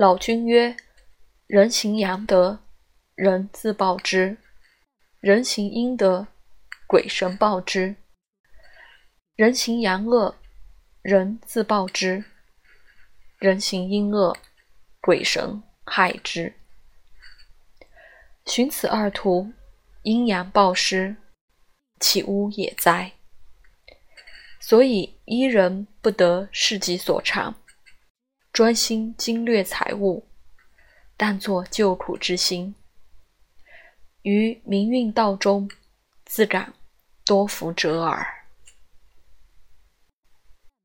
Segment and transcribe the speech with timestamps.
[0.00, 0.76] 老君曰
[1.48, 2.60] ：“人行阳德，
[3.16, 4.36] 人自报之；
[5.18, 6.28] 人行阴德，
[6.86, 7.96] 鬼神报之。
[9.34, 10.36] 人行阳恶，
[11.02, 12.22] 人自报之；
[13.40, 14.36] 人行阴恶，
[15.00, 16.54] 鬼神害之。
[18.46, 19.52] 寻此二途，
[20.02, 21.16] 阴阳报失，
[21.98, 23.14] 岂无也哉？
[24.60, 27.56] 所以伊人不得事己所长。”
[28.58, 30.26] 专心经略财物，
[31.16, 32.74] 但作救苦之心，
[34.22, 35.70] 于民运道中，
[36.24, 36.74] 自感
[37.24, 38.26] 多福折耳。